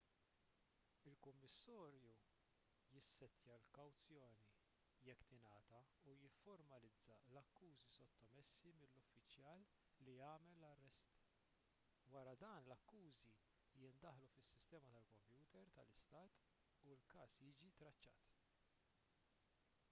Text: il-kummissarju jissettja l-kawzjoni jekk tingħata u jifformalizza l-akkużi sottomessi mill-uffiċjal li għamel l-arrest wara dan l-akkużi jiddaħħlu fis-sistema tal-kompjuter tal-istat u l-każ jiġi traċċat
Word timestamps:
il-kummissarju 1.09 2.13
jissettja 2.93 3.57
l-kawzjoni 3.59 4.47
jekk 5.09 5.27
tingħata 5.33 5.81
u 6.13 6.15
jifformalizza 6.23 7.17
l-akkużi 7.27 7.89
sottomessi 7.99 8.73
mill-uffiċjal 8.79 9.67
li 10.07 10.17
għamel 10.29 10.57
l-arrest 10.63 11.13
wara 12.17 12.35
dan 12.47 12.63
l-akkużi 12.65 13.35
jiddaħħlu 13.85 14.31
fis-sistema 14.39 14.97
tal-kompjuter 15.19 15.73
tal-istat 15.79 16.43
u 16.89 16.99
l-każ 16.99 17.39
jiġi 17.47 17.73
traċċat 17.85 18.53